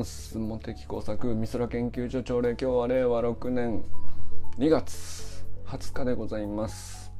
[0.00, 3.84] ます茂木工作美空研究所朝礼今日は令和6年
[4.56, 7.12] 2月20日でございます。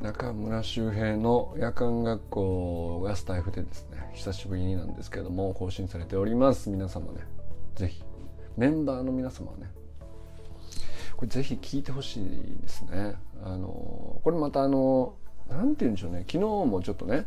[0.00, 6.68] 中村周平の夜間学校がスタイフでですね久しぶりになんですけども更新されております。
[6.68, 7.20] 皆様ね
[7.76, 8.02] ぜひ
[8.56, 9.70] メンバーの皆様はね
[11.16, 13.14] これぜひ聞いてほしいですね。
[13.44, 15.14] あのこれまたあの
[15.48, 16.24] なんて言うんでしょうね。
[16.26, 17.26] 昨日もちょっとね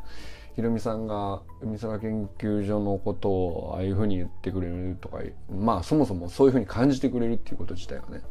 [0.55, 5.19] ひろみさんが海空研究所のことをああいうふうに言ってくれるとか
[5.49, 8.21] まあそもそもそういうふうに感じてくれるっていうこと自体がね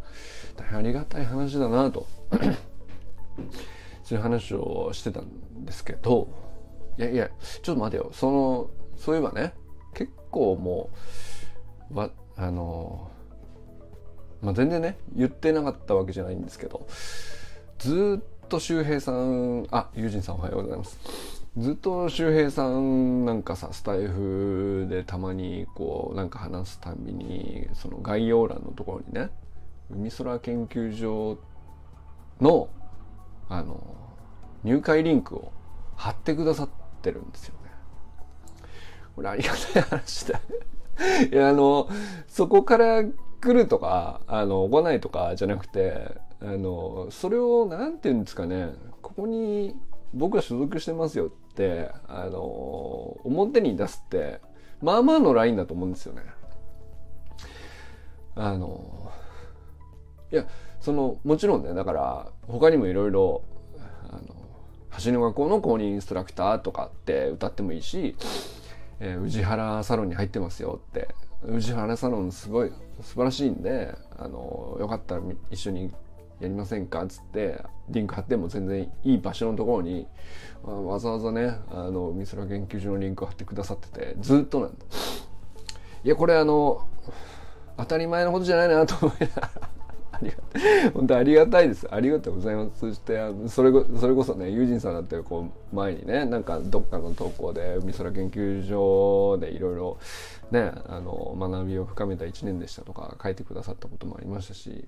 [0.57, 2.07] 大変ありがたい話だなと。
[4.05, 6.29] そういう話をしてたんですけど
[6.99, 7.31] いやいや
[7.63, 8.11] ちょっと待てよ。
[8.13, 9.55] そのそういえばね
[9.95, 10.91] 結構も
[11.91, 13.11] うわあの
[14.41, 16.87] まあ全然ね言ってなかったわけじゃないんですけど
[17.79, 21.34] ずっと周平さんあ友人さんおはようございます。
[21.57, 29.31] ずっと周平さんなんかさスタイフでたまにこうなんか話すたびにその概要欄のところにね
[29.89, 31.39] 海空研究所
[32.41, 32.69] の
[33.49, 33.95] あの
[34.65, 35.53] 入会リンクを
[35.95, 36.69] 貼ってくださっ
[37.03, 37.71] てるんですよね。
[39.15, 40.41] これありがたい話だ。
[41.31, 41.89] いやあの
[42.27, 43.13] そこから来
[43.53, 49.77] るとかあの来ないとかじゃなくてあのそれを何て言うんですかねここに
[50.15, 52.41] 僕は所属してますよってあの
[53.25, 54.41] 表に出すって
[54.83, 56.23] まあまあのラインだと思うんですよね。
[58.37, 59.13] あの
[60.33, 60.47] いや
[60.81, 63.43] そのもちろんねだから他にもいろいろ
[65.03, 68.17] 橋の学校の公認インストラクターとかって歌ってもいいし、
[69.01, 71.09] えー、宇治原サロンに入ってますよって
[71.47, 75.91] 宇治原サロンすごい素晴らしいんであのよかったら一緒に
[76.41, 77.03] やりませんか？
[77.05, 80.07] っつってリンク貼っても全然いい場所のところに
[80.63, 84.77] わざわざねあの美空研究所のリンク貼ってくださっててずっとなんだ。
[86.03, 86.87] いやこれあの
[87.77, 89.51] 当たり前のことじゃないなと思いながら。
[90.15, 90.37] ありが
[90.93, 91.89] 本当ありがたいです。
[91.91, 92.79] ありがとうございます。
[92.79, 93.19] そして
[93.49, 99.99] それそれこそね友人さんだってこう前にねなんかどっかの投稿で海空研究所でいろいろ
[100.53, 104.87] ねあの学びを深めた1年でしたとか書いてくださったこともありましたし。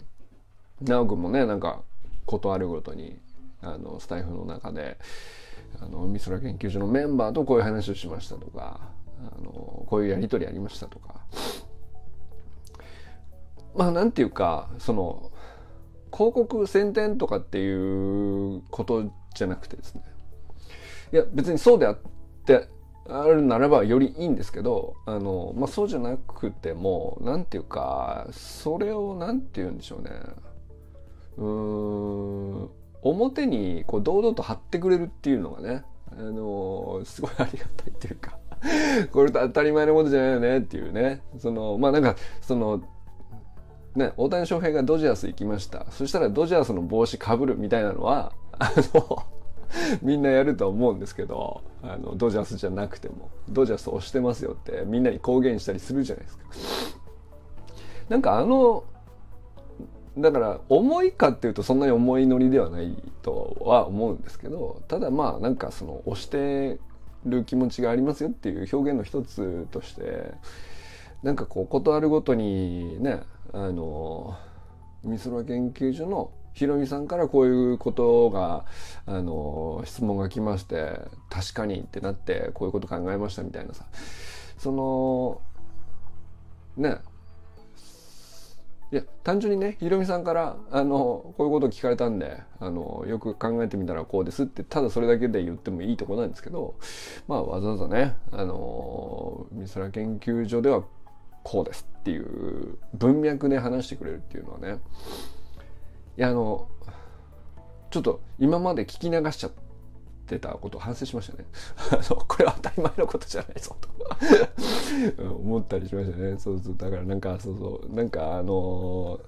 [0.82, 1.82] 直くんもねなんか
[2.24, 3.18] ことあるごとに
[3.62, 4.98] あのスタイフの中で
[5.80, 8.80] あの海空研究所のメンバーとこういう話をしましたとか
[9.20, 11.20] あのこういうやり取りありましたとか。
[13.74, 15.30] まあなんていうかその
[16.12, 20.02] 広告宣伝とかっていうことじゃなくてですね。
[21.12, 21.98] いや別にそうであっ
[22.46, 22.68] て
[23.08, 30.10] あるならばよりいいんですけどあの、まあ、そうじゃなくてもなんていうかそれをなんて言うんでしょうね。
[31.36, 32.70] うん
[33.02, 38.38] 表にこう堂々と貼ってくれるっていうのがねあのすごいありがたいっていうか
[39.12, 42.82] これ当たり前のことじゃないよねっていうねそのまあなんかその
[43.96, 45.86] ね、大谷翔平がドジャース行きました。
[45.90, 49.24] そしたらドジャースの帽子かぶるみたいなのは、あの、
[50.02, 56.44] みんなやると思うんですけど、あの、ドジャースじゃなくても、ドジャース押してますよってみんなに公言したりするじゃないですか。
[58.10, 58.84] なんかあの、
[60.18, 66.78] だから重いかっていうとそんなに重いノリではないとは思うんですけど、ただまあなんかその押して
[67.24, 70.32] る気持ちがありますよっていう表現の一つとして、
[71.22, 73.22] なんかこう事あるごとにね、
[73.52, 74.36] あの
[75.04, 78.64] 美空研究所のひろみさんからこういうことが、
[79.04, 83.84] あの質問が来まして、確かにってなって、こういうこと考えましたみたいなさ。
[84.56, 85.42] その、
[86.78, 86.96] ね。
[88.96, 96.74] や、単純にね、ひろみさんから、あの、こういうことを聞かれたんで、あの、よく考えてみたらこうですって、ただそれだけで言ってもいいとこなんですけど、
[97.28, 100.84] まあ、わざわざね、あの、美空研究所では
[101.46, 104.80] こうですっていう文脈で話してくれるっていうのはね
[106.18, 106.68] いやあの
[107.92, 109.52] ちょっと今まで聞き流しちゃっ
[110.26, 111.46] てたことを反省しましたね。
[112.28, 113.88] これは当たり前のことじゃないぞと。
[115.40, 116.36] 思ったりしましたね。
[116.38, 116.76] そうそう。
[116.76, 117.94] だからなんかそうそう。
[117.94, 119.20] なんかあの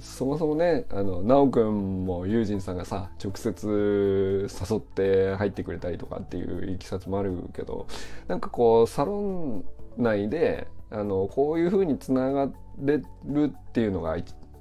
[0.00, 7.86] そもそもねあの奈くんもユージンさんがさ直接誘って入ってくれたりとかっていういきさつもあるけど
[8.28, 9.64] なんかこうサロン
[9.96, 12.48] 内であのこういうふうにつなが
[12.78, 14.16] れるっていうのが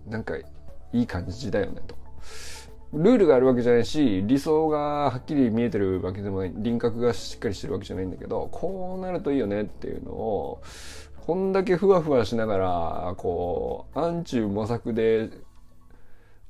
[0.07, 0.44] なんかい
[0.94, 1.95] い感じだよねと。
[2.94, 4.78] ルールがあるわけじゃないし理想が
[5.10, 10.62] はっきり見えてるわけでもない輪郭がしっかりしてるわけじゃないんだけどこうなるといいよねっていうのを
[11.25, 15.30] こんだけふわふわしながらこう暗中模索で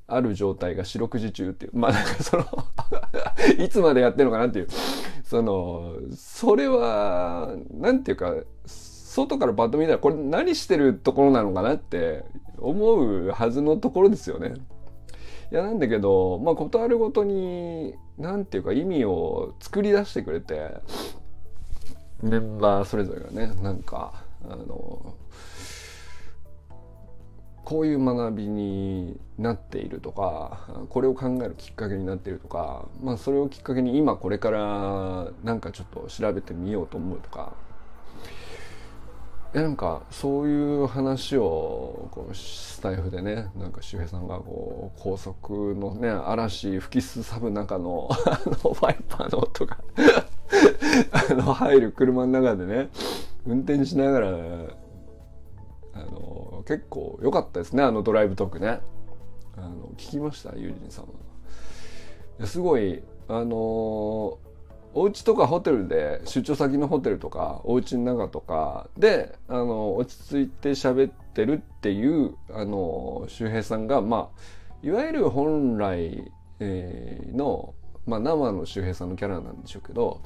[0.06, 2.45] ある状態が四六時中っていうまあなんかその
[3.57, 4.68] いつまでやってるのかなっていう
[5.24, 8.36] そのそれはなんていうか
[8.66, 12.24] 外からパッと見たらこれ何してるところなのかなって
[12.60, 14.54] 思うはずのところですよね。
[15.52, 20.72] いやなんだけどまあ事あるごとに何ていうか意味を作り出してくれて
[22.22, 25.16] メンバーそれぞれがねなんかあの
[27.64, 37.54] こういう学びになっているとかこれを考えるきっかけになっているとか、まあ、それをきっかけに今これからなんかちょっと調べてみようと思うとか
[39.62, 49.77] なんかそういう話をこうスタイフでねなんか周平さんがこう高速のね嵐吹きすさぶ中の あのワイパーの音が
[51.31, 52.89] あの入る車の中でね
[53.48, 54.31] 運転しながらあ
[56.12, 58.80] の結構良かったですねあのドライブトークね。
[59.57, 60.56] あの聞きました？
[60.56, 61.06] ユージンさん
[62.39, 64.38] はすごいあの
[64.98, 74.40] お家とかホテルで出張先のホテルとかお家の中とかであの落ち着いて喋ってるっていうあの周平さんがまあ
[74.82, 77.76] いわゆる本来、えー、の、
[78.08, 80.20] まあ、生の周平さんのキャラなんでしょうけど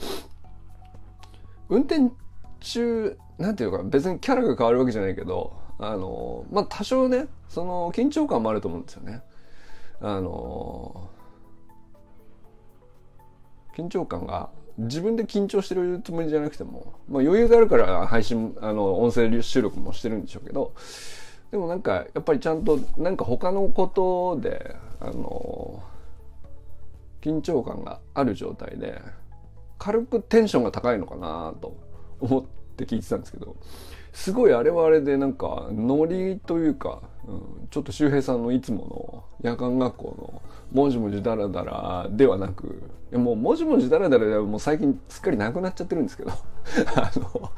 [1.67, 2.09] 運転
[2.61, 9.21] 中なんていうか別にキャラが変わるわけじゃないけどあのまあ多少ねその緊張感もあると思うんですよね。
[9.99, 11.09] あの
[13.75, 20.73] 緊張感が自分で緊張してるつもりじゃなくても、まあ、余裕があるから配信あの音声収録もしてるんでしょうけど
[21.51, 25.83] でもなんかやっぱりちゃんとなんか他のことであの
[27.21, 29.01] 緊張感がある状態で
[29.77, 31.77] 軽くテンションが高いのかなと
[32.19, 32.43] 思っ
[32.77, 33.55] て聞いてたんですけど
[34.13, 40.41] すごいあれはあれでなんかノリというか、うん、ちょっと周平さんのいつもの夜間学校
[40.73, 46.31] のもじもじだらだらではなくやもうもじもじだらだらもう最近すっかりなくなっちゃってるんですけど
[46.95, 47.51] あの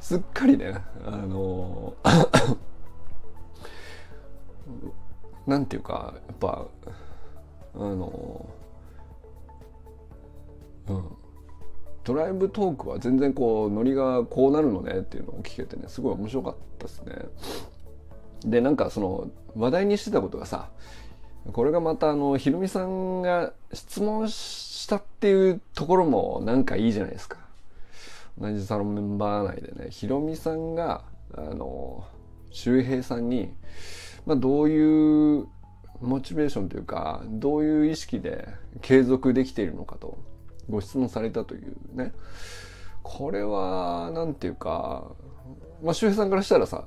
[0.00, 1.94] すっかりねあの
[5.46, 6.66] なんていうかやっぱ
[7.74, 8.46] あの
[10.88, 11.04] うん
[12.04, 17.16] ドライブトークは全然こうノリがこうなるのねっていうのを聞けてねすごい面白かったですね。
[18.44, 20.70] でなんかその話題にしてたことがさ
[21.52, 24.34] これがまたあのひろみさんが質問し
[24.88, 27.38] たっていうところもなんかいいじゃないですか。
[28.40, 29.90] 同じサロンメンバー内でね。
[29.90, 31.02] ひろみさんが
[31.34, 32.04] あの
[32.50, 33.52] 周平さんに、
[34.26, 35.46] まあ、どういう
[36.00, 38.48] モチベーションというかどういう意識で
[38.80, 40.18] 継続できているのかと
[40.70, 42.12] ご質問されたというね。
[43.02, 45.04] これは何て言うか
[45.82, 46.84] まあ周平さんからしたらさ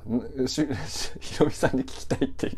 [0.48, 2.56] ひろみさんに聞きたいっていう。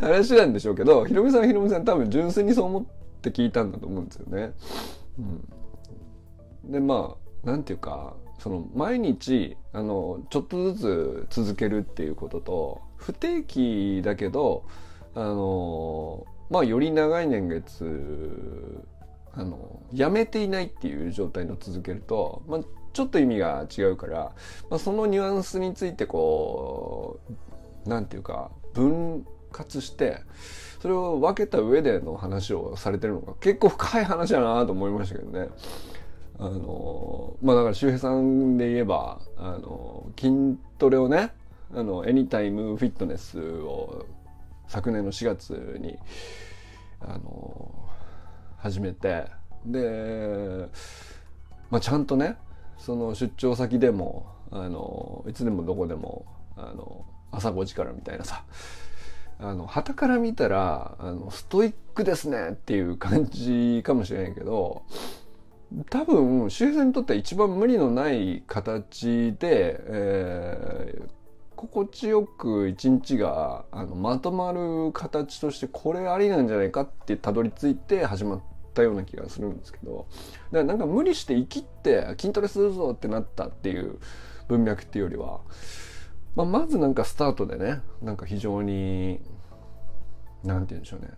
[0.00, 2.84] 話なんでしょうけどひろみさんはひろみさん多分純粋にそう思っ
[3.28, 4.52] って聞いたんだと思うんですよね。
[6.64, 14.64] うん、でまあ何て言うかその毎日あのちょっとずつ続けるっていうことと不定期だけど
[15.14, 18.84] あのまあより長い年月
[19.32, 22.60] あのやめていないっていう状態の続けると、まあ、
[22.92, 24.32] ちょっと意味が違うから、
[24.70, 27.20] まあ、そのニュアンスについてこ
[27.84, 30.22] う何て言うか分割して
[30.86, 35.48] それを分けた上での話をされてるのが結構深い話だなと思いましたけどね。
[36.38, 41.32] あのまあだから周平さんで言えばあの筋トレをね
[41.74, 44.06] あのエニタイムフィットネスを
[44.68, 45.98] 昨年の4月に
[47.00, 47.74] あの
[48.58, 49.24] 始めて
[49.64, 50.68] で、
[51.68, 52.36] まあ、ちゃんとね
[52.78, 56.26] その出張先でもあのいつでもどこでも
[56.56, 58.44] あの朝5時からみたいなさ
[59.38, 64.82] あの旗から見たらあのストイックですねっていう感じかもしれないけど
[65.90, 71.08] 多分周平さんにとっては一番無理のない形で、えー、
[71.54, 78.42] 心地よく一日があのまとまる形としてこれありなんじゃないかってたどり着いて始まっ
[78.74, 80.06] たような気がするんですけど
[80.52, 83.98] だからなんか無理して生きって筋トレするぞってなったっていう
[84.48, 85.40] 文脈っていうよりは、
[86.36, 89.20] まあ、まずなんかスタートでねなんか非常に
[90.44, 91.08] 何て言うんでしょうね。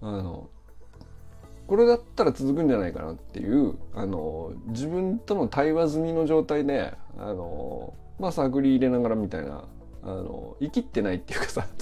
[0.00, 0.48] あの
[1.66, 9.64] これだったら続くんじゃないかなっていうあの自分との対話済みの状態であのまあ探り入れながらみたいな
[10.02, 11.66] あの生きってないっていうかさ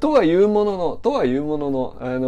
[0.00, 2.20] とは言うものの、とは言うものの、あの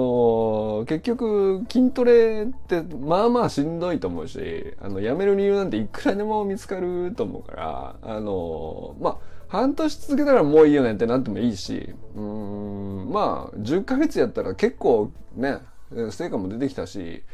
[0.82, 9.16] ー、結局筋トレってまあまあしんどいと思うし、あの、やめる理由なんていくらでも見つかると思うから、あのー、まあ、
[9.48, 15.58] 半年続けたらもういいよねってなってもいいし、うん、まあ、10ヶ月やったら結構ね、
[16.10, 17.24] 成果も出てきたし、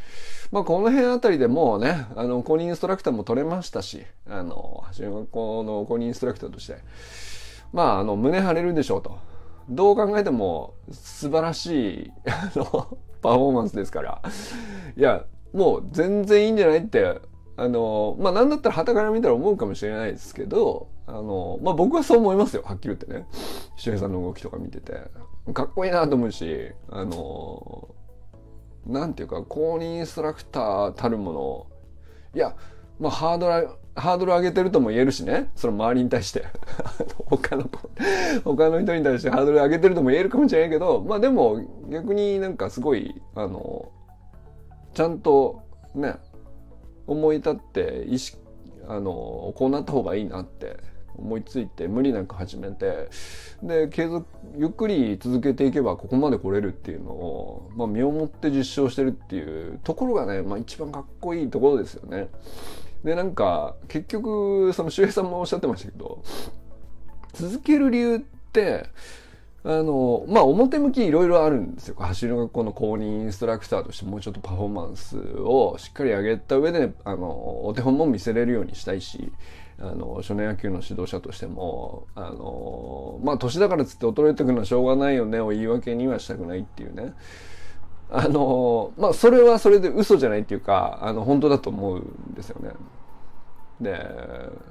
[0.50, 6.78] まあ、この辺あたりでもうね、あの、公認インストラクターも取れましたし、あの、中学校の公認インストラクターとして、
[7.72, 9.18] まあ、あの、胸張れるでしょうと。
[9.68, 14.22] どう考えても素晴らしい、 パフォーマンスですから。
[14.96, 17.20] いや、もう全然いいんじゃないって、
[17.56, 22.62] あの、まあ、なんだったら旗から見たら思うかもしれないですけど、あの、まあ、僕はそう思いますよ。
[22.64, 23.26] はっきり言ってね。
[23.76, 24.92] 周平さんの動きとか見てて。
[25.54, 27.88] かっこいいなと思うし、あの、
[28.86, 31.66] なんていうか、公認インストラクターたるもの、
[32.34, 32.54] いや、
[32.98, 35.50] まあ、ハードル、ハードル上げてるとも言えるしね。
[35.56, 36.44] その周りに対して。
[37.26, 37.90] 他の子、
[38.44, 41.60] 他の人に対してハードル上げてるとも言えるかもしれないけど、まあでも
[41.90, 43.90] 逆になんかすごい、あの、
[44.94, 45.62] ちゃんと
[45.94, 46.16] ね、
[47.06, 48.38] 思い立って意識、
[48.86, 50.76] あの、こうなった方がいいなって
[51.18, 53.08] 思いついて無理なく始めて
[53.62, 54.26] で継続
[54.56, 62.28] ゆっくり続けていけばここまで来れるっていうのを、まあ、身をもって実証してるっていうところがね、まあ、一番かっこいいところですよね。
[63.06, 66.24] でなんか結局その周平さんもおっしゃってましたけど
[67.34, 68.90] 続ける理由って
[69.62, 71.96] あの、まあ、表向きいろいろあるんですよ。
[71.98, 79.32] 走りの学校の公認インストラクターとしてもうちょっとパフォーマンスをしっかり上げた上で、あの、お手本も見せれるようにしたいし、
[79.80, 87.14] あの、少年野球の指導者としても、あの、まあ、年だからつって衰えてくるのはしょうがないよねを言い訳にはしたくないっていうね。
[88.10, 92.70] あの、まあ、それはそれで嘘じゃないっていうか、あの、本当だと思うんですよね。
[93.80, 93.98] で、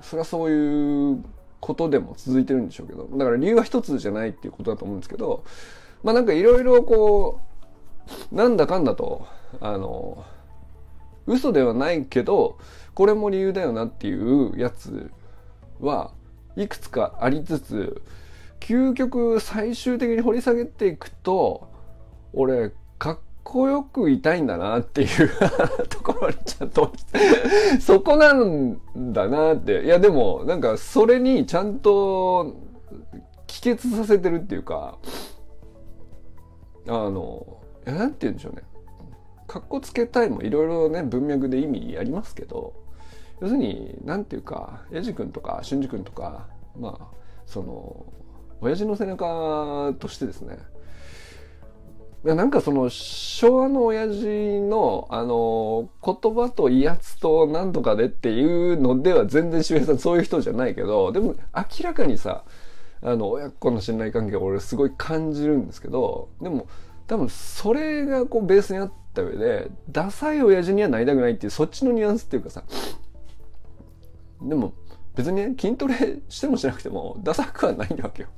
[0.02, 1.24] それはそういう
[1.60, 5.44] ことでも続いてるんでしょうけど、だから理由は一つじゃないっていうことだと思うんですけど、
[6.04, 7.42] まあ、なんかいろいろこ
[8.32, 9.28] う、なんだかんだと、
[9.60, 10.24] あの、
[11.28, 12.58] 嘘ではないけど、
[12.94, 15.12] これも理由だよなっていうやつ
[15.82, 16.12] は
[16.56, 18.02] いくつかありつつ
[18.62, 21.70] 究極最終的に掘り下げていくと
[22.34, 22.72] 俺
[23.46, 25.30] こよくいたいんだなっていう
[25.88, 26.92] ところにちゃんと
[27.80, 28.82] そこなん
[29.14, 29.86] だなって。
[29.86, 32.56] いやでもなんかそれにちゃんと
[33.46, 34.98] 帰結させてるっていうか
[36.88, 38.64] あの何て言うんでしょうね。
[39.48, 42.74] かっこつけたいもいろいろね文脈で意味ありますけど
[43.42, 46.48] 要するに何て言うかエジ君とか俊二君とか
[46.78, 47.08] まあ
[47.46, 48.06] その
[48.60, 50.58] 親父の背中としてですね
[52.34, 54.26] なんかその昭和の親父
[54.62, 62.44] のあの言葉と威圧と何とかでっていうのでは全然周平さんそういう人じゃないけどでも明らかにさ
[63.04, 66.68] あの親子の信頼関係を俺すごい感じるんですけどでも
[67.06, 72.64] 多分それがこうベースにあった上でダサい親父にはなりたくないっていうそっちのニュアンスっていうかさ
[74.42, 74.74] でも
[75.16, 78.30] 別にね、筋トレしてもしなくてもダサくはないわけよ。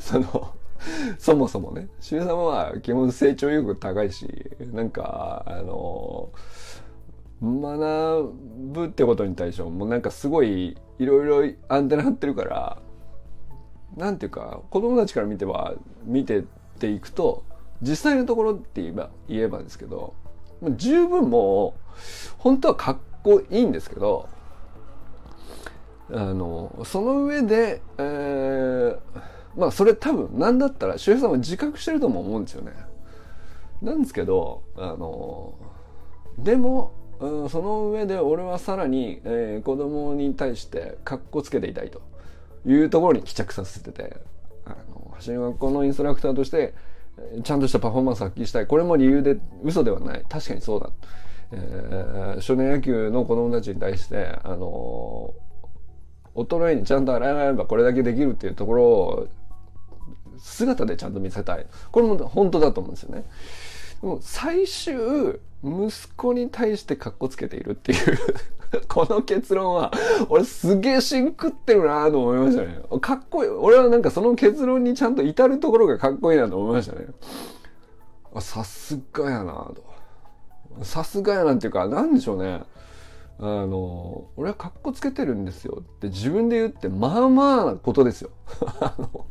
[0.00, 0.54] その、
[1.18, 4.26] そもそもね、しめ様は基本成長意欲高いし、
[4.72, 6.30] なんか、あの、
[7.42, 8.32] 学
[8.72, 12.78] ぶってことに対しても、もうなんかすごいいろいろアンテナ張ってるから、
[13.96, 15.74] なんていうか、子供たちから見ては、
[16.04, 16.42] 見てっ
[16.78, 17.44] ていくと、
[17.82, 20.14] 実際のところって言えば、言えばですけど、
[20.76, 21.80] 十分もう、
[22.38, 24.28] 本当はかっこいいんですけど、
[26.08, 28.98] あのその上で、えー、
[29.56, 32.72] まあそれ多分何だったら周平さんは自覚してるとも思うんですよね。
[33.82, 35.54] なんですけどあの
[36.38, 42.00] でも、うん、その上で俺はさらに、えー、子供に対してかっこつけていたいと。
[42.66, 44.16] いうところに帰着させてて
[44.64, 46.74] あの走り学校のインストラクターとして
[47.44, 48.66] ちゃんとしたパフォーマンス発揮したい。
[48.66, 50.24] これも理由で嘘ではない。
[50.28, 50.90] 確かにそうだ、
[51.52, 55.32] えー、少年野球の子供たちに対してあの
[56.34, 59.28] 衰えにちゃんと洗えばこれだけできるっていうところを
[60.38, 61.66] 姿でちゃんと見せたい。
[61.90, 63.24] これも本当だと思うんですよね。
[64.00, 64.94] でも最終、
[65.62, 68.18] 息子に対してカッコつけているっていう
[68.88, 69.92] この結論は、
[70.28, 72.78] 俺すげえシンクってるなと思いましたね。
[73.00, 73.50] かっこいい。
[73.50, 77.06] 俺はなんかその結論にちゃんと至るところがかっこいいなと思いましたね。
[78.40, 80.84] さすがやなと。
[80.84, 82.62] さすがやなっていうか、なんでしょうね。
[83.38, 88.30] あの、俺はカッコつけてるんですよって自分で言って、まあまあなことですよ。
[88.80, 89.26] あの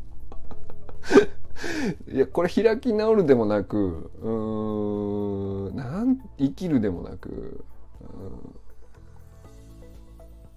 [2.12, 7.64] いや、これ開き直るでもなく、うーん、なん、生きるでもなく、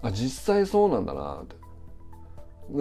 [0.03, 1.57] あ、実際そうなんだなって。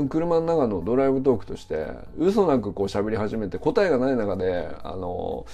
[0.10, 5.46] 車の中のドライブトークとして嘘なくこう喋り始めて答えがない中であの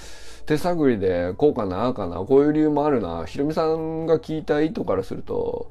[0.48, 5.70] 手探りでこうかなあかなこういう理由もあるなひろみさんが聞いた意図からすると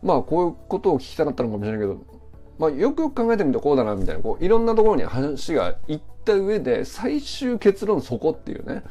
[0.00, 2.00] まあこういうことを聞きたかったのかもしれないけど、
[2.58, 4.22] まあ、よくよく考えてみるとこうだなみたいな。
[4.22, 8.82] こういろんなところに話がいった上で最終結論そこっていうね。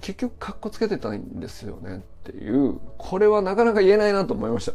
[0.00, 2.78] 結局カッコつけてたんですよねっていう。
[2.96, 4.72] これはなかなか言えないなと思いました。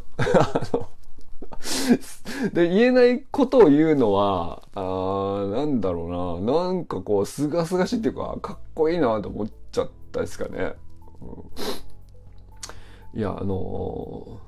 [2.53, 6.53] で言えないことを言うのはあなんだろうな。
[6.65, 10.73] なんかこうすがすがしいっていうかかっこいいなと思っちゃったですかね、
[11.21, 14.39] うん、いやあの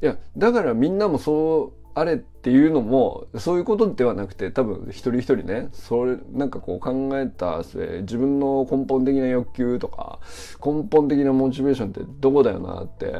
[0.00, 10.20] ー、いやだからみんなもそうあれっていうのもそういうことではなくて多分一人一人ねそれなんかこう考えた末自分の根本的な欲求とか
[10.64, 13.12] 根本的なモチベーションってどこだよなって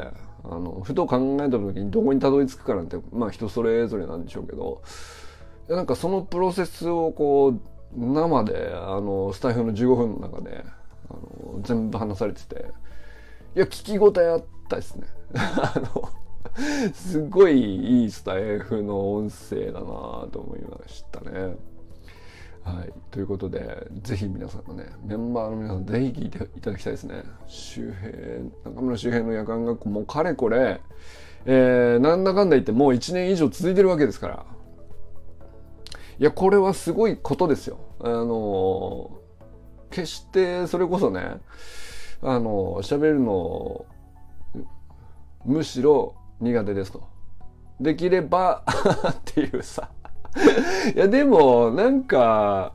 [0.45, 4.81] あのふと考えた時にどこにたどり着くかなんてまあ人それぞれなんでしょうけど
[5.67, 7.61] なんかそのプロセスをこう
[7.97, 10.63] 生であのスタイフの15分の中で
[11.09, 12.65] あの全部話されてて
[13.57, 15.07] いや聞き応えあったですね。
[15.35, 16.09] あの
[16.93, 19.85] すごいいいスタイフの音声だな
[20.31, 21.55] と思いましたね。
[22.63, 22.93] はい。
[23.11, 27.23] ということで、ぜひ皆さんのね、メンバーの皆さん、ぜひ聞いていただきたいですね。
[27.47, 30.81] 周平、中村周平の夜間学校、もうかれこれ、
[31.45, 34.45] えー、なんだかんだ言ってもう1年以上続いてるわけですから。
[36.19, 37.79] いや、これはすごいことですよ。
[38.01, 41.39] あのー、決してそれこそね、
[42.21, 43.85] あのー、喋るの、
[45.45, 47.03] むしろ苦手ですと。
[47.79, 48.63] できれば
[49.09, 49.89] っていうさ。
[50.95, 52.73] いやでもなんか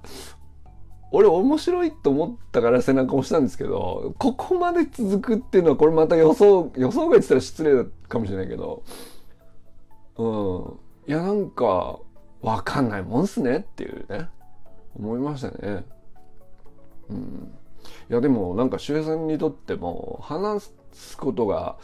[1.13, 8.83] 俺面白いと思ったから背中押したんですけどここまで続くっていうのはこれまた予想予想外って言ったら失礼かもしれないけど
[10.17, 10.79] うん。
[11.07, 11.99] いやなんか
[12.41, 14.29] わかんないもんすねっていうね。
[14.97, 15.85] 思いましたね。
[17.09, 17.55] うん。
[18.11, 20.75] いやでもなんか周平さんにとっても話す
[21.19, 21.77] ことが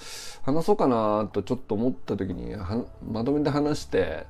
[0.43, 2.55] 話そうかなとちょっと思った時に
[3.11, 4.27] まとめて話して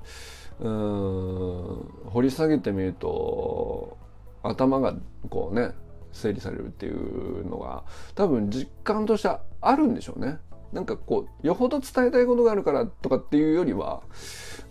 [0.61, 3.97] うん掘り下げてみると
[4.43, 4.95] 頭が
[5.29, 5.71] こうね
[6.13, 7.85] 整理されるっていうのが
[8.15, 10.39] 多分実感としてあるんでしょうね。
[10.73, 14.03] なんかこうよほど伝えたいことがあるからとかっていうよりは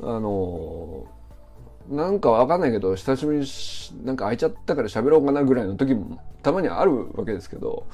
[0.01, 1.07] あの
[1.89, 7.85] なんかわかんないけど久しぶりになんか空いちゃったから喋ろうかなぐらいの時もたまにあるわけですけど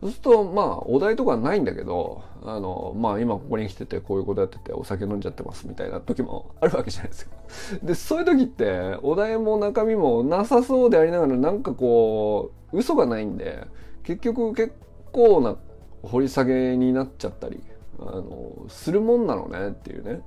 [0.00, 7.32] そうするとまあお題とかないんだけどあのまあ今ここに来ててこういうことやっててお酒飲んじゃってますみたいな時もあるわけじゃないですか。
[7.82, 13.66] でそういう時ってお題も中身もなさそうでありながらなんかこう嘘がないんで
[14.02, 14.72] 結局結
[15.12, 15.56] 構な
[16.02, 17.60] 掘り下げになっちゃったり
[17.98, 20.22] あのするもんなのねっていうね。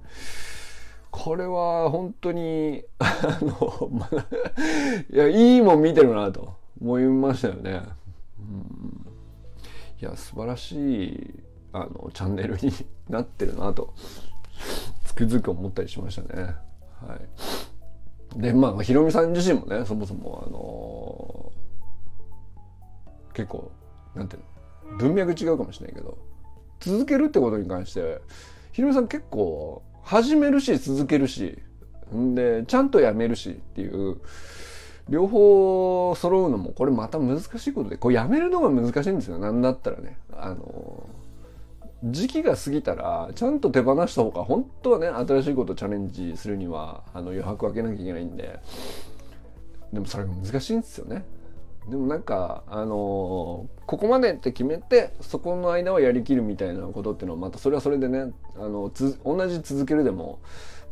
[1.09, 4.09] これは本当にあの、ま
[5.13, 7.83] いやいいもん見てるなと思いましたよね。
[8.39, 9.12] うん
[10.01, 11.39] いや素晴らしい
[11.71, 12.71] あのチャンネルに
[13.10, 13.93] なってるなと
[15.06, 16.56] つくづく思ったりしましたね。
[17.01, 17.17] は
[18.38, 23.71] い、でまあひろみさん自身もねそもそもあのー、結構
[24.15, 24.41] なんていう
[24.93, 26.17] の文脈違うかもしれないけど
[26.79, 28.21] 続けるってことに関して
[28.71, 31.58] ひろみさん結構始めるし続けるし
[32.13, 34.21] んでちゃんとやめるしっていう
[35.09, 39.37] 両方揃うのもこれまた難しいことでこうやめるのが難しいんですよ。
[39.37, 40.17] なんだったらね。
[40.31, 41.07] あの
[42.05, 48.59] 時期が過ぎたらちゃんと手放した方が本当はね新しいことチャレンジするにはあの余白分けなきゃいけないんで。
[49.93, 51.23] でもそれが難しいんですよね。
[51.87, 58.91] でもなんかあのここまでって決めてそこの間はやりきるみたいなことっていうのはまたそれはそれでねあの
[59.25, 60.39] 同じ続けるでも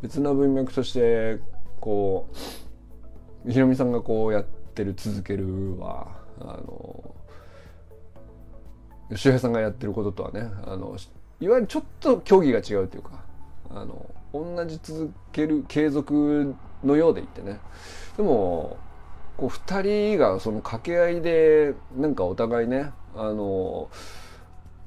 [0.02, 1.38] 別な文脈として
[1.80, 2.36] こう
[3.48, 6.08] ひろみさんがこうやってる続けるは
[6.40, 7.14] あの
[9.14, 10.96] 周平さんがやってることとはねあの
[11.40, 13.24] いわゆるちょっと競技が違うというか
[13.70, 17.58] あの同じ続ける継続のようでいってね。
[18.16, 18.78] でも
[19.36, 23.88] こう2人がその掛け合いでなんかお互いねあの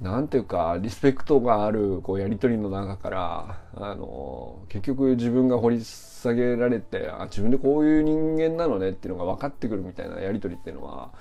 [0.01, 11.11] んていうかリスペクトがあるこうやり取りの中からあの結局自分が掘り下げられてあ自分でこういう人間なのねっていうのが分かってくるみたいなやり取りっていうのは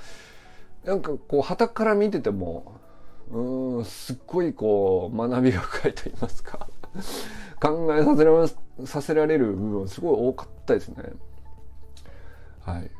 [0.84, 2.80] なんかこう旗から見てても
[3.30, 6.66] うんすっごいこう学びが深いと言いますか
[7.60, 11.04] 考えさせられさせられる部分すごい多かったですね。
[12.64, 12.90] はい。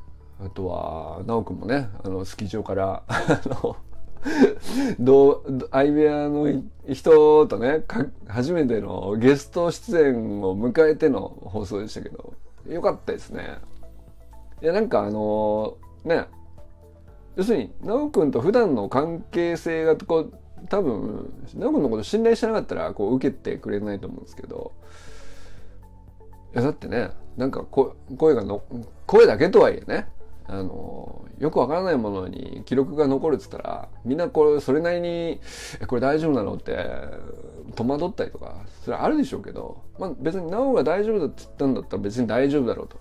[0.45, 3.77] あとは、奈くんもね、あの、スキー場から、あの、
[4.99, 7.85] どう、相部屋の人とね、
[8.27, 12.35] 初めてのゲスト出演を迎えての放送でしたけど、
[12.69, 13.59] よかったですね。
[14.63, 16.27] いや、なんかあのー、ね、
[17.37, 20.33] 要するに、直くんと普段の関係性がこう、
[20.69, 24.73] 多分、直くんのこと信頼してなかったら、こう、受けてくれないと思うんですけど、
[26.55, 28.63] いや、だってね、なんか声がの、
[29.07, 30.09] 声だけとはいえね、
[30.47, 35.41] あのよくわからないものに記録が残るっつったらみんなこれそれなりに
[35.89, 36.77] 「これ大丈夫なの?」って
[37.75, 42.99] 戸惑ったりとかそれはあるでしょうけど、まあ、別に「なおが大丈夫だ」って言ったんだったら別に大丈夫だろうと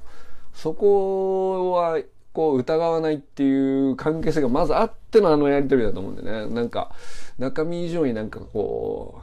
[0.54, 2.00] そこは
[2.32, 6.92] こう疑わないっていう関係性がまずあってのあのやり取りだと思うんでねなんか
[7.38, 9.22] 中身以上になんかこ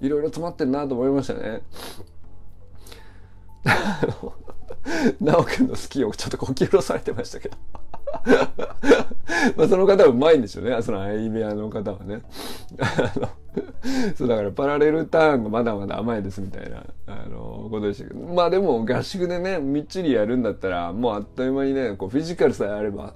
[0.00, 1.62] ういろいろ詰まってんなと思いましたね。
[5.20, 7.56] なおくんの好きをちょっとこき下ろされてましたけど
[9.56, 10.80] まあその方はうまいんでしょうね。
[10.82, 12.22] その相部屋の方はね。
[12.80, 13.28] あの
[14.14, 18.20] そうだからパラレルターンがまだまだ甘いですみたいな、あの、ことでしたけど。
[18.20, 23.14] まあでも合宿でね、みっちりやるんだったら、もうあっという間にね、こうフィジカルさえあれば、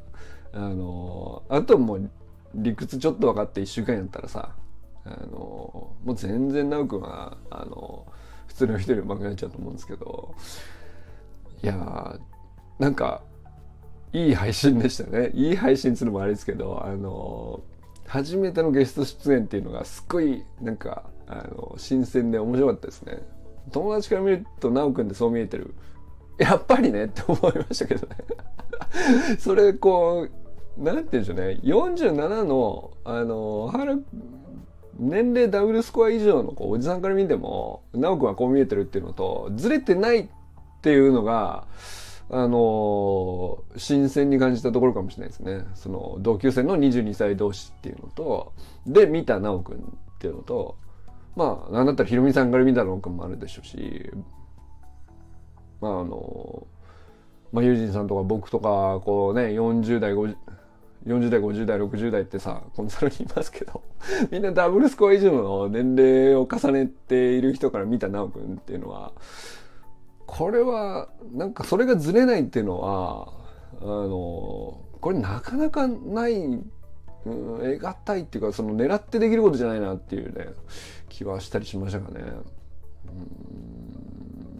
[0.52, 2.10] あの、あともう
[2.54, 4.50] 理屈ちょっと分かって1週間やったらさ、
[5.04, 8.06] あの、もう全然直くんは、あの、
[8.46, 10.34] 普通の人より上手くなっちゃうと思うんですけど、
[11.62, 12.18] いや、
[12.78, 13.22] なんか、
[14.12, 15.30] いい配信でしたね。
[15.32, 17.62] いい配信するのもあれですけど、あの、
[18.06, 23.22] 初めてのゲスト出演っていうのがすっごい、なんか、あの、新鮮で面白かったですね。
[23.70, 25.74] 友達から見ると、なおくんってそう見えてる。
[26.38, 28.16] やっぱりねって思いましたけどね。
[29.38, 30.28] それ、こ
[30.76, 31.60] う、なんて言うんでしょうね。
[31.62, 33.96] 47の、あの、原、
[34.98, 40.28] 年齢ダブルスコア以上のこうおじさんから見ても、なおくんはこう見えてるっていうのと、ずれてない
[40.82, 41.68] っていうのが、
[42.28, 45.64] あの新鮮に感じたところかもしれないですね。
[45.74, 48.52] その同級生の22歳同士っていうのと、
[48.84, 49.80] で、見た直くんっ
[50.18, 50.76] ていうのと、
[51.36, 54.10] まあ、なんだったらひろみさんから見た直くんもあるでしょうし、
[55.80, 56.66] まああの、
[57.52, 60.34] まあ、ユージンさんとか僕とか、こうね、40代、50、
[61.06, 63.82] 40代、50代、60代ってさ、コンサルにいますけど、
[64.32, 69.12] みんなダブルスコア以上の年齢を重ねている人から見た直くんっていうのは、
[70.32, 73.28] これはなんかそれがずれないっていうのは
[73.82, 76.70] あのこれなかなかない、うん、
[77.26, 80.46] 得難いっていうかその狙ってできることじゃないなっていうね
[81.10, 82.24] 気はしたりしましたかね。
[82.24, 83.08] う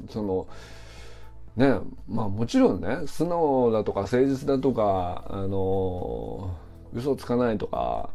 [0.05, 0.47] んその
[1.57, 6.55] ねまあもちろんね素直だとか誠実だとかあの
[6.93, 8.11] 嘘つかないとか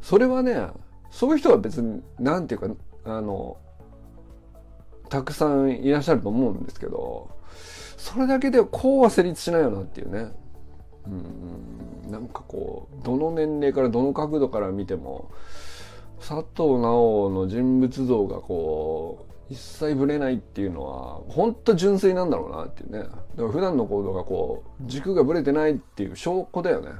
[0.00, 0.68] それはね
[1.10, 3.58] そういう人は別に何て言うかあの
[5.14, 7.30] たくさんいらっしゃると思うんですけど
[7.96, 10.32] それだけでこうは成立しないよなっていうね。
[11.06, 11.08] う
[12.08, 15.30] んなんかこうどの年齢からどの角度から見ても
[16.18, 22.98] 佐藤直の人物像がこう一切ぶれないっていうのは本当純粋なんだろうなっていうね。
[23.00, 26.90] だから普段の行動がこう軸がぶれてないっていう証拠だよね。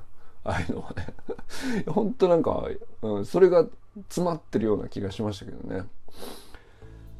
[0.44, 1.09] ああいうのはね。
[1.90, 2.68] 本当なんか、
[3.03, 3.66] うん、それが
[4.09, 5.87] 詰まってるような気がしましたけどね。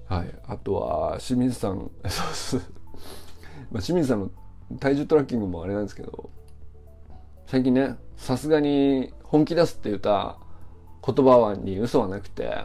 [0.07, 1.91] はい、あとは清水さん。
[3.71, 4.31] まあ、清水さんの
[4.79, 6.31] 体重トラッキングもあれなんですけど
[7.47, 10.39] 最近ねさすがに本気出すって言った
[11.05, 12.65] 言葉に嘘はなくて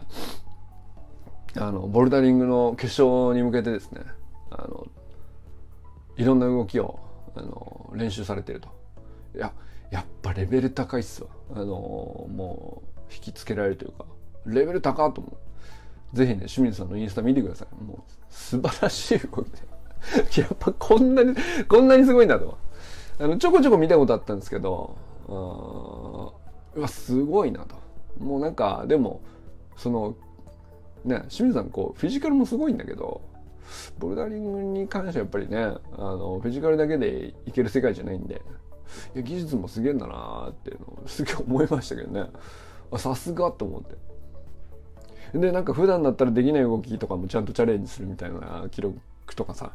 [1.55, 4.01] あのボルダリングの決勝に向けてですね
[4.51, 4.87] あの
[6.17, 6.99] いろんな動きを
[7.35, 8.69] あの練習されてると。
[9.35, 9.53] いや
[9.91, 11.29] やっぱレベル高いっすわ。
[11.55, 14.05] あのもう引きつけられるというか
[14.45, 15.37] レベル高と思う。
[16.13, 17.83] ぜひね、清水さんのインスタ見てください。
[17.83, 19.59] もう、素晴らしい動きで。
[20.41, 21.35] やっぱこんなに、
[21.67, 22.57] こんなにすごいんだと。
[23.19, 24.95] あの、ちょこちょこ見たことあったんですけど、
[25.27, 27.75] うわ、すごいなと。
[28.17, 29.21] もうなんか、でも、
[29.77, 30.15] その、
[31.03, 33.21] ね、清水さん、こう、フィジカルもすごいんだけど、
[33.99, 38.41] ボルダリングに関してはやっぱりね、あの、フィジカルだけでいける世界じゃないんで、
[39.15, 42.29] いや、技術もすげえんだなーっていうのをすげえ思いましたけどね。
[42.97, 43.95] さすがと思って。
[45.33, 48.99] でなんか普段だったらできない動きとかもちゃんとチャレンジするみたいな記録
[49.35, 49.71] とかさ。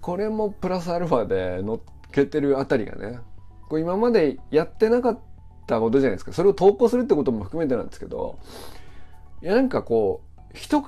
[0.00, 1.80] これもプラスアルファで乗っ
[2.10, 3.18] けてるあたりがね
[3.68, 5.18] これ今までやってなかっ
[5.66, 6.32] たことじゃないですか。
[6.32, 8.38] それを投稿するってことも含めてなんですけど
[9.42, 10.84] いやなんかこう一皮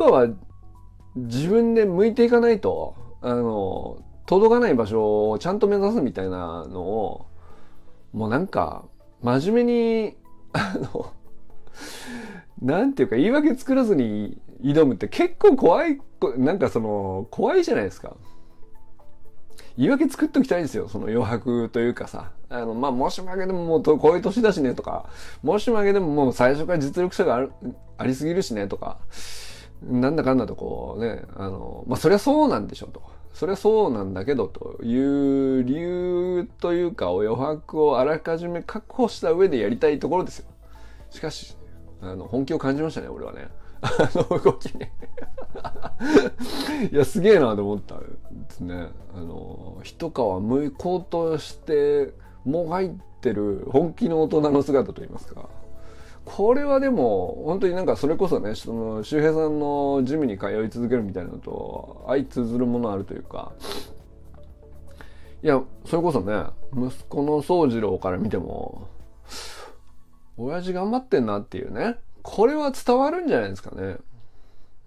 [1.15, 7.27] 自分で向いていかないとあの届かない場所をちゃんと目指すみたいなのを
[8.13, 8.85] もうなんか
[9.23, 10.17] 真面目に
[10.53, 11.13] あの
[12.63, 16.01] なんていうか言い訳作らずに挑むって結構怖い、
[16.37, 18.17] なんかその、怖いじゃないですか。
[19.77, 20.89] 言い訳作っときたいんですよ。
[20.89, 22.31] その余白というかさ。
[22.49, 25.07] あの、まあ、もしもあげてももうこういう年だしねとか、
[25.43, 27.53] もしもあげてももう最初から実力者がある
[27.99, 28.99] ありすぎるしねとか、
[29.83, 33.03] なんだかんだとこうね、あの、まあ、そりゃそうなんでしょと。
[33.33, 40.45] そりゃそうなんだけどという理由というか余白をあらかじめ確保した上でやりたいところですよ。
[41.11, 41.57] しかし、
[42.03, 43.49] あの本気を感じましたね俺はね。
[43.81, 44.93] あの動きね
[46.93, 48.05] いやすげえなと思ったで
[48.49, 48.89] すね。
[49.15, 52.13] あの一皮むこうとして
[52.45, 55.49] もがいてる本気の大人の姿といいますか。
[56.25, 63.53] これはでも、本当になんかそれこそね、その、周平さんのジムに通い続けるみたいなのと、相通ずるものあるというか、
[65.43, 68.87] いや、それこそね、息子の宗次郎から見ても、
[70.37, 73.97] 親父頑張ってんなっていうね、これは伝わるんじゃないですかね。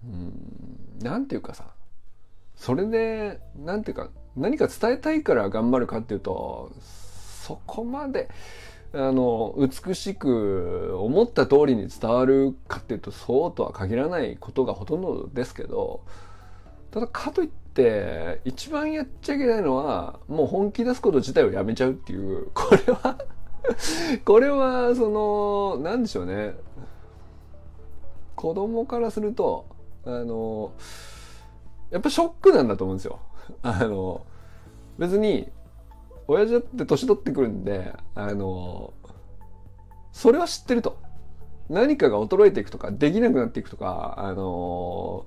[0.04, 1.66] うん、なんていうかさ、
[2.56, 8.28] それで、なんていうか、何か伝えたいから頑張るかっていうと、そこまで、
[8.92, 16.00] あの、美しく思った通りに伝わるかっていうと、そうとは限らないことがほとんどですけど、
[16.90, 23.18] ただかといって、一番やっちゃいけないのは、もう本気出すこと自体をやめちゃうっていう、これは
[24.24, 26.54] これは、その、なんでしょうね。
[28.34, 29.66] 子供からすると、
[30.04, 30.72] あの、
[31.90, 33.18] やっぱショックなんだと思うんですよ。
[33.62, 34.24] あの、
[34.98, 35.50] 別に、
[36.28, 38.92] 親父だって年取ってくるんで、あの、
[40.12, 40.96] それは知ってると。
[41.68, 45.24] 何かが衰えていくとか、できなくなっていくとか、あの、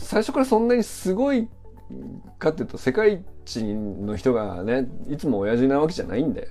[0.00, 1.48] 最初からそんなにすごい
[2.38, 6.48] かっていうと、世界一の人がね、いつも親父なわけじゃないんで、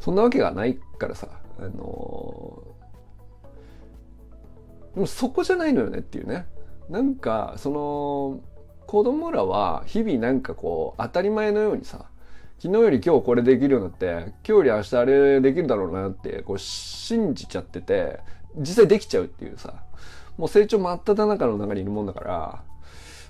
[0.00, 2.62] そんなわけがないからさ、あの、
[4.94, 6.46] でもそこじゃないのよねっていうね。
[6.88, 8.40] なんか、その、
[8.86, 12.06] 子供らは日々なんかこう、当たり前のようにさ、
[12.58, 18.20] 昨日より今日これできるようになって、今日より明日あれできるだろうなって、こう信じちゃってて、
[18.56, 19.82] 実際できちゃうっていうさ、
[20.36, 22.62] もう成長真っ只中の中にいるもんだから、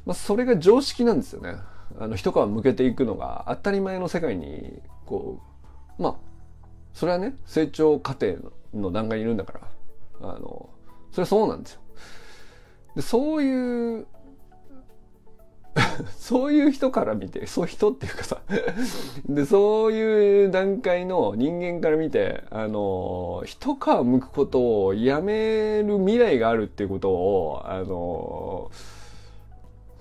[0.07, 1.57] まあそれが常識なんですよね。
[1.99, 5.41] あの、一皮向けていくのが当たり前の世界に、こ
[5.99, 6.15] う、まあ、
[6.93, 8.37] それはね、成長過程
[8.73, 9.53] の段階にいるんだか
[10.21, 10.71] ら、あの、
[11.13, 11.81] それはそうなんですよ。
[12.97, 14.07] で、そういう
[16.19, 18.41] そういう人から見て、そう人っていうかさ
[19.29, 28.71] で、そういう段階の人間から見て、あの、一皮剥くことをやめる未来があるっていうことを、あの、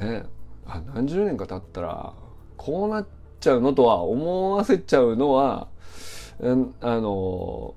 [0.04, 0.24] ね、
[0.66, 2.14] あ何十年か経ったら、
[2.58, 3.08] こうなっ
[3.40, 5.68] ちゃうのとは思わせちゃうのは、
[6.82, 7.76] あの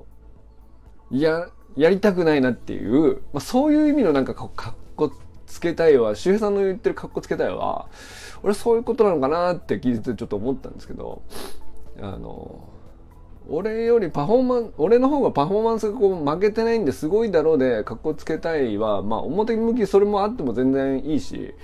[1.11, 5.13] い、や、やりたくないなっていう、まあ、そういう意味のなんかかっこ
[5.47, 7.89] つけたいわ、周平さんの言ってる格好つけたいわ、
[8.43, 11.23] 俺そういうことなのかなって聞いてちょっと思ったんですけど、
[12.01, 12.69] あの、
[13.49, 21.55] 俺よりパフォーマン、俺の方がパフォーマンスがこう負けてないんですごいだろうで格好つけたいは、まあ表向きそれもあっても全然いいし、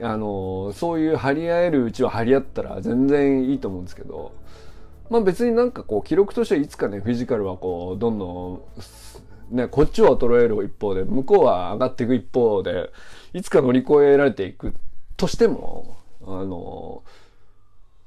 [0.00, 4.32] あの、そういう張り合えるうちは張り合ったら全然いいと思うんですけど、
[5.10, 8.64] まあ別になんかこう記録としてはいつかね、フィジカルはこう、どんど
[9.52, 12.90] ん、ね、こっちは衰える一方で、向こうは上がっていく一方で、
[13.32, 14.74] いつか乗り越えられていく
[15.16, 17.02] としても、あの、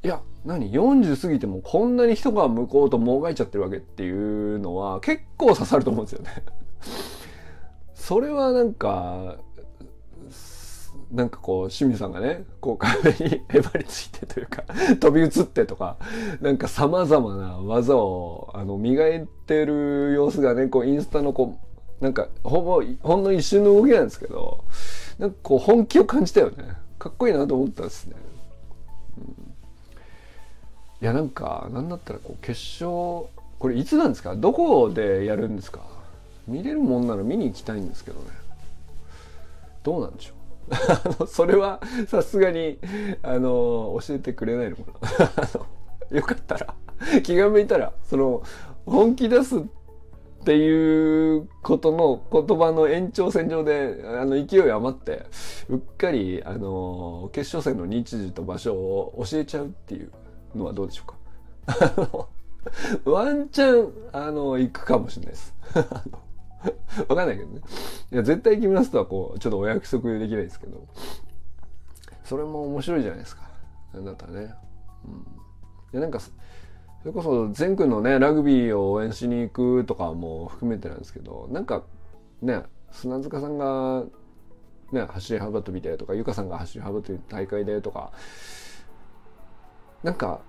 [0.03, 6.43] いや、何 ?40 過ぎてもこんなに人が向こうともがいちゃってるわけっていうのは結構刺さると思うんですよね
[7.93, 9.37] それはなんか、
[11.11, 14.63] なんかこう、清水さんがね、こう壁にへばりついてというか
[14.99, 15.97] 飛び移ってとか、
[16.39, 21.57] なんか様々な技を、あの、磨いてる様子がね、こう、インスタのこ
[21.99, 24.63] う、なんか、ほぼ、ほんの一瞬の動きなんですけど、
[25.19, 26.75] なんかこう、本気を感じたよね。
[26.97, 28.15] かっこいいなと思ったんですね。
[31.01, 32.51] いや、なんか、なんだったらこう、決
[32.83, 33.27] 勝、
[33.59, 34.35] これいつなんですか？
[34.35, 35.81] どこでやるんですか？
[36.47, 38.27] 見れるもんなら見に行きたいんですけどね。
[39.83, 40.35] どうなんでしょう、
[41.27, 42.79] それはさすがに、
[43.23, 44.83] あの、教えてくれないのか
[46.11, 46.75] なよかったら、
[47.23, 48.43] 気が向いたら、その、
[48.85, 49.63] 本気出すっ
[50.43, 55.25] ていうことの言葉の延長線上で、あの、勢い余って、
[55.69, 60.11] うっかり、あの、決勝戦の日時と場所を教えちゃうっていう
[60.55, 61.15] のはどうでしょうか。
[61.67, 62.27] あの、
[63.05, 65.55] ワンチャン、あの、行くかもしれないです。
[67.07, 67.61] わかんないけどね。
[68.11, 70.87] いや、絶対行きますとはこう、ちょっとお約束できないですけど。
[72.23, 73.43] それも面白いじゃないですか。
[73.93, 74.53] なんだったらね。
[75.05, 75.11] うん。
[75.11, 75.15] い
[75.93, 76.31] や、なんか、そ
[77.05, 81.83] れこそ全国のね、ラグビーを応援しに行くとかも含めてなんですけど、なんか、
[82.41, 84.03] ね、砂塚さんが、
[84.91, 88.11] ね、走り幅跳びでとか、ゆかさんが走り幅跳び大会でとか、
[90.03, 90.41] なんか、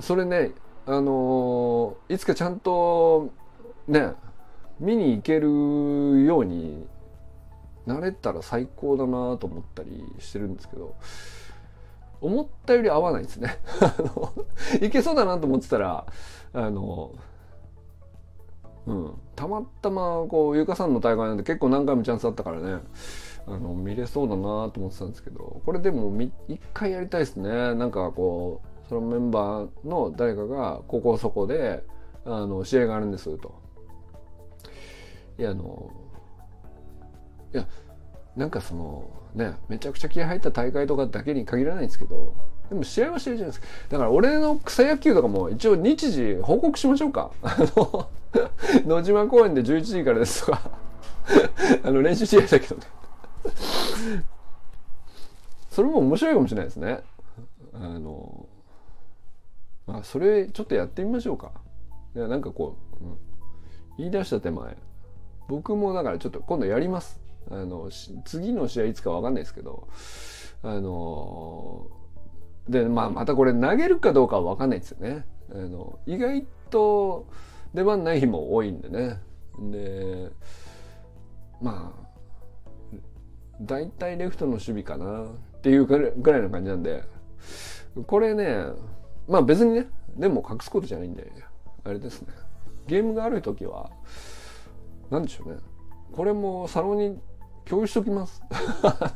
[0.00, 0.52] それね、
[0.86, 3.30] あのー、いつかちゃんと、
[3.86, 4.12] ね、
[4.80, 6.86] 見に行けるように
[7.86, 10.96] なれたら最高だなと思ったりしてるんですけど、
[12.20, 13.58] 思ったより合わないですね。
[13.80, 14.32] あの、
[14.80, 16.06] いけそうだなと思ってたら、
[16.52, 17.12] あの、
[18.86, 22.80] うん、たまたまこう、ゆかさんの大会なんで結構何回もチャンスあったからね、
[23.46, 26.12] あの、見れそうだなと思ってたんですけど、これでも
[26.48, 27.74] 一回やりたいですね。
[27.74, 31.82] なんかこうそのメンバーの誰かがここそこで
[32.24, 33.61] あの試合があるんですと。
[35.38, 35.90] いやあの
[37.54, 37.66] いや
[38.36, 42.34] なんかそのねめちゃくちゃ気合入った大会とかだけに限らないんですけど
[42.72, 43.66] でも試合は試合じゃないですか。
[43.90, 47.30] だから俺の草野球とかも一応日時報告しましょうか。
[47.42, 48.08] あの
[48.86, 50.70] 野島公園で11時からですとか。
[51.84, 52.82] あの練習試合だけどね。
[55.70, 57.02] それも面白いかもしれないですね。
[57.74, 58.46] あの
[59.86, 61.52] まあそれちょっとやってみましょうか。
[62.16, 63.16] いやなんかこう、うん、
[63.98, 64.76] 言い出した手前。
[65.48, 67.20] 僕もだからちょっと今度やります。
[67.50, 67.90] あの
[68.24, 69.88] 次の試合いつか分かんないですけど。
[70.64, 71.88] あの
[72.68, 75.26] でまあまたこれ投げるかどうかは分かんないですよね。
[75.52, 77.26] あの意外と
[77.74, 79.20] 出番ない日も多いんでね。
[79.70, 80.30] で
[81.60, 82.96] まあ
[83.60, 85.24] 大体レフトの守備かな。
[85.24, 87.02] っていうぐらいの感じなんで。
[88.06, 88.66] これね
[89.28, 91.32] まあ別にねでも隠すことじゃないんで
[91.84, 92.28] あれですね。
[92.86, 93.90] ゲームがある時は
[95.12, 95.58] 何でしょうね。
[96.10, 97.18] これもサロンに
[97.64, 98.42] 共有しときます。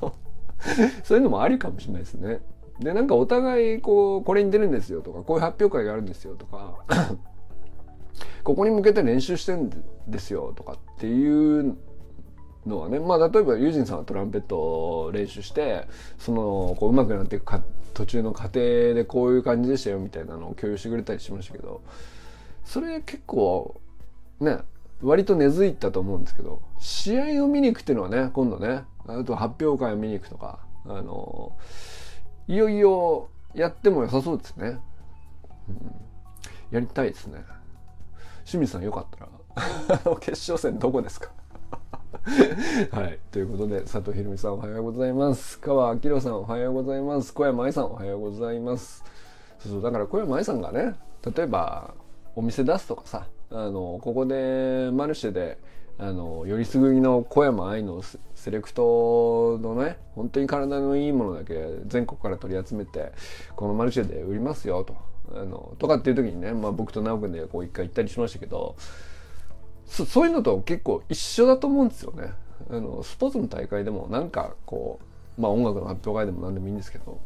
[1.02, 2.40] そういうのもありかもしれないですね。
[2.80, 6.84] でなんかお互いこうこれに出るんですよとかこういう発表会があるんですよとか
[8.44, 9.70] ここに向けて練習してるん
[10.06, 11.76] ですよとかっていう
[12.66, 15.86] のはねまあ例えばユージンさんはトランペットを練習して
[16.18, 17.62] そのこう上手くなっていくか
[17.94, 21.80] 途中の過程でこういう感じでしたよみたいなのを共有してくれたりしましたけど
[22.62, 23.80] それ結構
[24.40, 24.58] ね
[25.02, 31.56] 割と根付いたと思うんですけど試合を見に行くっていうのはね今度ねあと発表会を見に行くとかあの
[32.48, 34.78] いよいよやっても良さそうですね、
[36.70, 37.42] やりたいですね
[38.44, 41.30] 清水さんよかったら 決勝戦どこですか？
[42.92, 43.18] はい。
[43.30, 45.58] ということで、佐藤ひろみさんおはようございます。
[45.60, 47.32] 川明さんおはようございます。
[47.32, 49.04] 小山愛さんおはようございます。
[49.60, 50.94] そうそう、だから小山愛さんがね、
[51.34, 51.94] 例えば、
[52.34, 55.58] お店出すとかさ、あの、ここでマルシェで、
[55.98, 58.02] あの、よりすぐりの小山愛の
[58.34, 61.54] セレクトのね、本当に体のいいものだけ
[61.86, 63.12] 全国から取り集めて、
[63.54, 64.96] このマルシェで売りますよと。
[65.34, 68.76] あの、とかっていう時にね、まあ僕と直君でこう一回行ったりしましたけど、
[69.86, 72.32] そういうのと結構一緒だと思うんですよね。
[72.70, 75.00] あの、スポーツの大会でもなんかこ
[75.38, 77.18] う、まあ音楽の発表会でも何でもいいんですけど、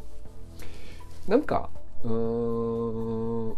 [1.27, 1.69] なんか、
[2.03, 3.57] うーん、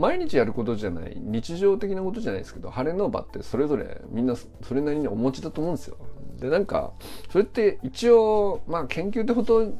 [0.00, 5.96] 毎日やることじゃない日常的なことじゃないですけど晴れの場ってそれぞれみんなそれなりにお持ちだと思うんですよ。
[6.38, 6.92] でなんか
[7.30, 9.70] それって一応まあ研究ってこと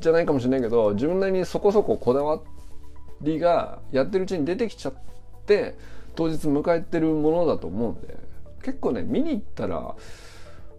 [0.00, 2.40] じゃないかもしれないけど自分なりにそこそここだわ
[3.20, 4.94] りがやってるうちに出てきちゃっ
[5.46, 5.76] て
[6.16, 8.18] 当日迎えてるものだと思うんで
[8.62, 9.94] 結構ね見に行ったら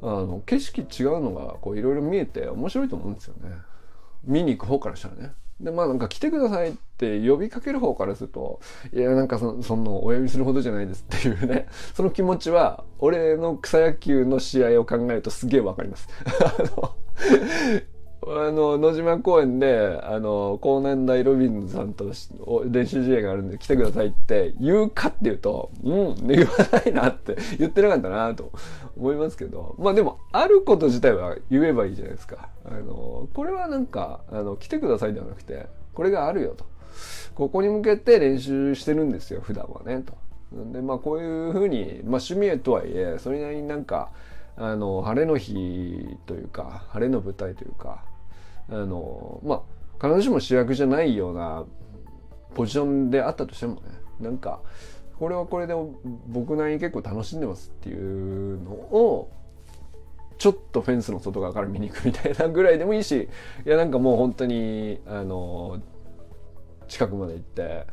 [0.02, 3.56] あの景色違うのがいろいろ見えて面白いと思うんですよね。
[4.26, 5.34] 見に行く方からしたらね。
[5.60, 8.60] で、まあなんか来てくださいって呼びかける方からすると、
[8.94, 16.10] いやなんかそそのお呼びするほどじゃないですっていうね、 その気持ちは俺の草野球の試合を考えるとすげえわかります。
[16.44, 16.96] あの
[18.28, 22.12] あの、野島公園で、あの、高年大ロビンさんと
[22.66, 28.52] 練習試合があるんで来てくださいって言うかっていうと、うん、言わないなって 言ってなかったなと
[28.98, 32.50] 思いますけど、まあでも、あること自体は言えばいいじゃないですか。
[32.66, 36.66] あの、これはなんか、あの、来てくださいではなくて、これがあるよと。
[37.36, 40.14] ここに向けて練習してるんですよ、普段はね、と。
[40.74, 44.10] で、まあこういうふうに、まあ趣味とはいえ、それなりになんか、
[44.58, 48.04] あの、晴れの日というか、晴れの舞台というか、
[48.70, 49.64] あのま
[50.00, 51.66] あ必ずしも主役じゃないような
[52.54, 53.82] ポジションであったとしてもね
[54.20, 54.62] なんか
[55.18, 55.74] これはこれで
[56.28, 59.32] 僕なりに結構楽しんでますっていうのを
[60.38, 63.30] ちょっとフェンスの外側から見に行くみたいなぐらいでもいいし
[63.66, 65.82] いやなんかもう本当にあの
[66.88, 67.88] 近くまで行って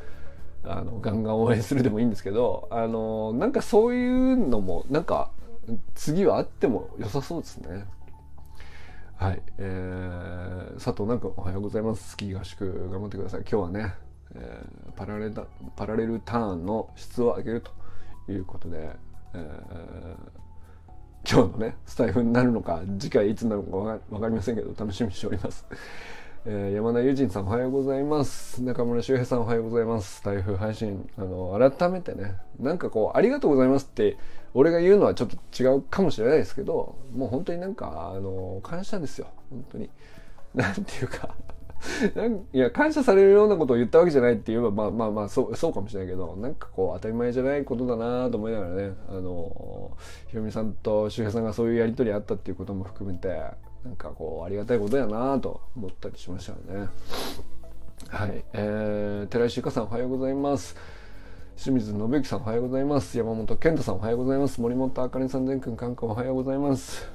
[0.64, 5.30] あのガンガン応援するでもいいんですけどあのなんかそういうのもなんか
[5.94, 7.85] 次はあっても良さそうですね。
[9.22, 12.11] はい、えー、佐藤なんかおはようございます。
[12.11, 13.42] スキー合宿頑張ってください。
[13.42, 13.94] 今日はね、
[14.35, 15.46] えー、パラレル
[15.77, 17.70] パラレルターンの質を上げると
[18.33, 18.90] いうことで、
[19.35, 25.66] えー、今日のね、スタイフになるのか、次回いつになるのか分かりませんけど、楽しみにしております。
[26.44, 28.60] えー、山田友人さんおはようございます。
[28.60, 30.20] 中村修平さんおはようございます。
[30.25, 34.16] 台風配信、あの、改めてね、なんかこう、ありがとうございますって、
[34.55, 39.29] 俺が言うのはちょっと違うかもしれないですけど、もう本当になんか、あの、感謝ですよ。
[39.50, 39.90] 本当に。
[40.55, 41.35] なんていうか
[42.53, 49.90] いや、感謝されるようなことを言ったわけじゃないって言えば、まあまあまあ、そう、そうかもしれないけど、なんかこう、当たり前じゃないことだなと思いながらね、あの、
[50.29, 53.29] ひろみさんと周平さんがそういうやりとりあったっていうことも含めて、
[53.85, 56.88] なんかこうありがたいことやなと思ったりしましたよね。
[58.09, 60.77] はい、えー、寺石ゆかさんおはようございます。
[61.57, 63.17] 清水信之さんおはようございます。
[63.17, 64.61] 山本健太さんおはようございます。
[64.61, 67.09] 森本あかねさん、善くん、かんくんおはようございます。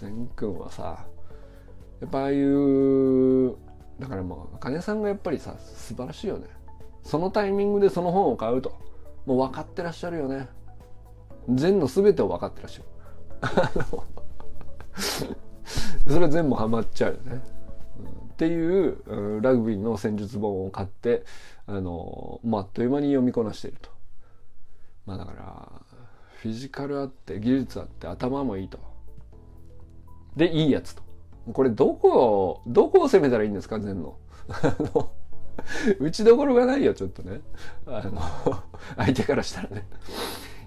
[0.00, 1.06] 善くんはさ、
[2.00, 3.54] やっぱああいう、
[3.98, 6.48] だからもう、あかねさんがやっぱりさ、素晴らしいよね。
[7.02, 8.76] そのタイミングでその本を買うと。
[9.24, 10.48] もう分かってらっしゃるよね。
[11.48, 12.88] 善の全てを分かってらっしゃる。
[16.12, 17.40] それは全部ハマっちゃうよね。
[18.34, 21.24] っていううんラグビーの戦術本を買って
[21.66, 23.90] あの、まあ、あっという間に読みこなしていると。
[25.06, 25.72] まあだから
[26.42, 28.78] フィジカルあって技術あって頭もいいと。
[30.36, 31.02] でいいやつと。
[31.52, 34.18] これどこをどこを攻めたらいいんですか全の。
[34.48, 35.12] あの
[36.00, 37.40] 打ちどころがないよちょっとね。
[37.86, 38.20] あの
[38.96, 39.86] 相手からしたらね。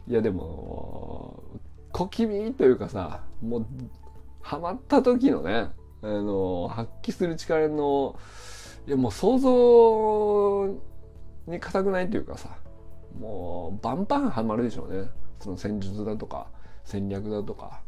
[0.08, 1.44] いやでも
[1.92, 3.68] 小気味というかさもう
[4.42, 8.18] ハマった時のねあの発揮する力の
[8.86, 10.68] いやもう想像
[11.52, 12.58] に固くないというかさ
[13.20, 15.10] もうバンバンハマるでしょうね。
[15.40, 16.48] その戦術だとか
[16.84, 17.82] 戦略だとか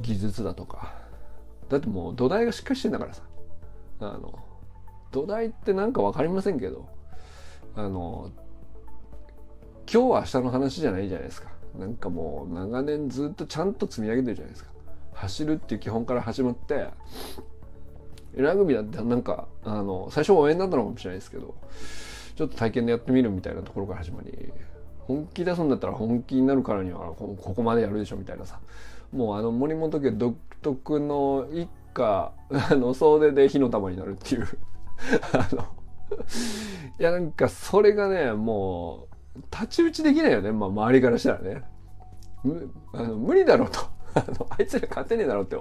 [0.00, 0.94] 技術だとか。
[1.68, 3.22] だってもう土台がしっかりしてんだからさ。
[4.00, 4.38] あの
[5.10, 6.88] 土台ってなんか分かりませんけど
[7.76, 8.32] あの
[9.90, 11.50] 今日は明日の話じゃないじゃないですか。
[11.78, 14.70] なんかもう長年ずっとちゃんと積み上げてるじゃないですか。
[15.14, 16.88] 走るっていう基本から始まって
[18.36, 21.54] ラグビーだってなんかあの最初応援だったのかもしれないですけど
[22.36, 24.52] ちょっと体験でやってみるみたいなところから始まり
[24.98, 28.60] 本気出すんだったら本気になるからにはここまでやるでしょみたいなさ。
[29.12, 34.48] もうあの森本家独特の一家あの総出で火の玉になるっていう。
[35.32, 35.62] あの
[36.98, 41.62] いやなんかそれがねもう太刀打ちできないよね、まあ、周りからしたらね。
[42.92, 43.93] あの無理だろうと。
[44.14, 45.56] あ のあいつら勝てねえだろって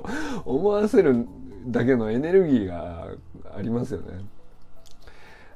[0.45, 1.27] 思わせる
[1.67, 3.07] だけのエネルギーが
[3.55, 4.25] ありますよね。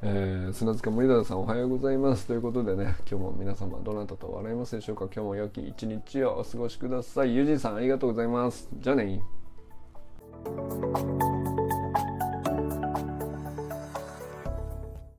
[0.03, 2.27] えー、砂塚森田さんおはようございます。
[2.27, 5.05] ということでね今日も皆様どなたと笑いますでしょうか。
[5.05, 7.35] 今日も良き一日をお過ごしください。
[7.35, 8.69] ゆうじさんありがとうございます。
[8.79, 9.21] じゃあね